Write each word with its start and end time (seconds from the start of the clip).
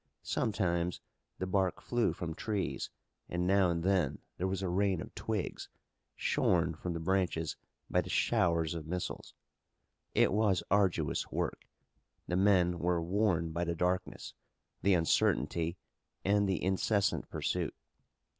Some 0.23 0.51
times 0.51 0.99
the 1.37 1.45
bark 1.45 1.79
flew 1.79 2.11
from 2.11 2.33
trees 2.33 2.89
and 3.29 3.45
now 3.45 3.69
and 3.69 3.83
then 3.83 4.17
there 4.37 4.47
was 4.47 4.63
a 4.63 4.67
rain 4.67 4.99
of 4.99 5.13
twigs, 5.13 5.69
shorn 6.15 6.73
from 6.73 6.93
the 6.93 6.99
branches 6.99 7.55
by 7.87 8.01
the 8.01 8.09
showers 8.09 8.73
of 8.73 8.87
missiles. 8.87 9.35
It 10.15 10.33
was 10.33 10.63
arduous 10.71 11.31
work. 11.31 11.67
The 12.27 12.35
men 12.35 12.79
were 12.79 12.99
worn 13.03 13.51
by 13.51 13.63
the 13.63 13.75
darkness, 13.75 14.33
the 14.81 14.95
uncertainty 14.95 15.77
and 16.25 16.49
the 16.49 16.63
incessant 16.63 17.29
pursuit. 17.29 17.75